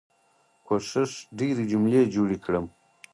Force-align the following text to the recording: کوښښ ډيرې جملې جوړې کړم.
کوښښ 0.67 1.11
ډيرې 1.37 1.63
جملې 1.71 2.01
جوړې 2.15 2.37
کړم. 2.45 2.65